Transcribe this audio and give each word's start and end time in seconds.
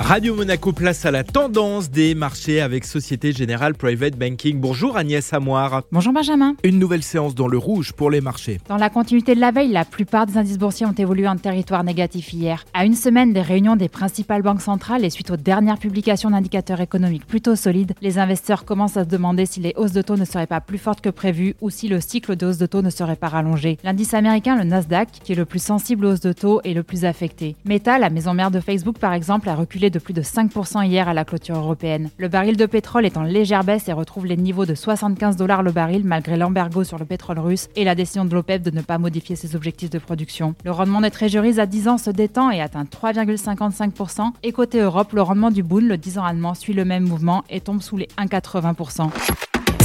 Radio 0.00 0.34
Monaco 0.34 0.72
place 0.72 1.04
à 1.04 1.10
la 1.10 1.24
tendance 1.24 1.90
des 1.90 2.14
marchés 2.14 2.62
avec 2.62 2.86
Société 2.86 3.32
Générale 3.32 3.74
Private 3.74 4.16
Banking. 4.16 4.58
Bonjour 4.58 4.96
Agnès 4.96 5.30
Amoir. 5.34 5.82
Bonjour 5.92 6.14
Benjamin. 6.14 6.54
Une 6.64 6.78
nouvelle 6.78 7.02
séance 7.02 7.34
dans 7.34 7.46
le 7.46 7.58
rouge 7.58 7.92
pour 7.92 8.10
les 8.10 8.22
marchés. 8.22 8.60
Dans 8.66 8.78
la 8.78 8.88
continuité 8.88 9.34
de 9.34 9.40
la 9.40 9.50
veille, 9.50 9.70
la 9.70 9.84
plupart 9.84 10.24
des 10.24 10.38
indices 10.38 10.56
boursiers 10.56 10.86
ont 10.86 10.94
évolué 10.94 11.28
en 11.28 11.36
territoire 11.36 11.84
négatif 11.84 12.32
hier. 12.32 12.64
À 12.72 12.86
une 12.86 12.94
semaine 12.94 13.34
des 13.34 13.42
réunions 13.42 13.76
des 13.76 13.90
principales 13.90 14.40
banques 14.40 14.62
centrales 14.62 15.04
et 15.04 15.10
suite 15.10 15.30
aux 15.30 15.36
dernières 15.36 15.78
publications 15.78 16.30
d'indicateurs 16.30 16.80
économiques 16.80 17.26
plutôt 17.26 17.54
solides, 17.54 17.92
les 18.00 18.18
investisseurs 18.18 18.64
commencent 18.64 18.96
à 18.96 19.04
se 19.04 19.10
demander 19.10 19.44
si 19.44 19.60
les 19.60 19.74
hausses 19.76 19.92
de 19.92 20.02
taux 20.02 20.16
ne 20.16 20.24
seraient 20.24 20.46
pas 20.46 20.62
plus 20.62 20.78
fortes 20.78 21.02
que 21.02 21.10
prévues 21.10 21.56
ou 21.60 21.68
si 21.68 21.88
le 21.88 22.00
cycle 22.00 22.36
de 22.36 22.46
hausse 22.46 22.58
de 22.58 22.66
taux 22.66 22.82
ne 22.82 22.90
serait 22.90 23.16
pas 23.16 23.28
rallongé. 23.28 23.76
L'indice 23.84 24.14
américain, 24.14 24.56
le 24.56 24.64
Nasdaq, 24.64 25.10
qui 25.22 25.32
est 25.32 25.36
le 25.36 25.44
plus 25.44 25.62
sensible 25.62 26.06
aux 26.06 26.12
hausses 26.12 26.20
de 26.20 26.32
taux, 26.32 26.62
est 26.64 26.72
le 26.72 26.82
plus 26.82 27.04
affecté. 27.04 27.54
Meta, 27.66 27.98
la 27.98 28.08
maison 28.08 28.32
mère 28.32 28.50
de 28.50 28.60
Facebook 28.60 28.98
par 28.98 29.12
exemple, 29.12 29.50
a 29.50 29.54
reculé 29.54 29.89
de 29.90 29.98
plus 29.98 30.14
de 30.14 30.22
5% 30.22 30.86
hier 30.86 31.08
à 31.08 31.14
la 31.14 31.24
clôture 31.24 31.56
européenne. 31.56 32.10
Le 32.16 32.28
baril 32.28 32.56
de 32.56 32.66
pétrole 32.66 33.04
est 33.04 33.16
en 33.16 33.22
légère 33.22 33.64
baisse 33.64 33.88
et 33.88 33.92
retrouve 33.92 34.26
les 34.26 34.36
niveaux 34.36 34.66
de 34.66 34.74
75 34.74 35.36
dollars 35.36 35.62
le 35.62 35.72
baril 35.72 36.04
malgré 36.04 36.36
l'embargo 36.36 36.84
sur 36.84 36.98
le 36.98 37.04
pétrole 37.04 37.38
russe 37.38 37.68
et 37.76 37.84
la 37.84 37.94
décision 37.94 38.24
de 38.24 38.34
l'OPEP 38.34 38.62
de 38.62 38.70
ne 38.70 38.82
pas 38.82 38.98
modifier 38.98 39.36
ses 39.36 39.56
objectifs 39.56 39.90
de 39.90 39.98
production. 39.98 40.54
Le 40.64 40.70
rendement 40.70 41.00
des 41.00 41.10
trésoreries 41.10 41.60
à 41.60 41.66
10 41.66 41.88
ans 41.88 41.98
se 41.98 42.10
détend 42.10 42.50
et 42.50 42.60
atteint 42.60 42.84
3,55%. 42.84 44.30
Et 44.42 44.52
côté 44.52 44.80
Europe, 44.80 45.12
le 45.12 45.22
rendement 45.22 45.50
du 45.50 45.62
Bund, 45.62 45.88
le 45.88 45.96
10 45.96 46.18
ans 46.18 46.24
allemand, 46.24 46.54
suit 46.54 46.72
le 46.72 46.84
même 46.84 47.04
mouvement 47.04 47.44
et 47.50 47.60
tombe 47.60 47.82
sous 47.82 47.96
les 47.96 48.08
1,80%. 48.18 49.10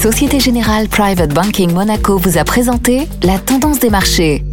Société 0.00 0.38
Générale 0.38 0.88
Private 0.88 1.34
Banking 1.34 1.72
Monaco 1.72 2.18
vous 2.18 2.38
a 2.38 2.44
présenté 2.44 3.08
la 3.22 3.38
tendance 3.38 3.80
des 3.80 3.90
marchés. 3.90 4.44